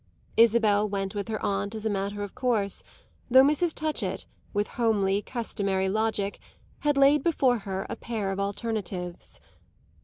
Isabel 0.35 0.89
went 0.89 1.13
with 1.13 1.27
her 1.27 1.39
aunt 1.45 1.75
as 1.75 1.85
a 1.85 1.89
matter 1.91 2.23
of 2.23 2.33
course, 2.33 2.83
though 3.29 3.43
Mrs. 3.43 3.75
Touchett, 3.75 4.25
with 4.51 4.69
homely, 4.69 5.21
customary 5.21 5.89
logic, 5.89 6.39
had 6.79 6.97
laid 6.97 7.23
before 7.23 7.59
her 7.59 7.85
a 7.87 7.95
pair 7.95 8.31
of 8.31 8.39
alternatives. 8.39 9.39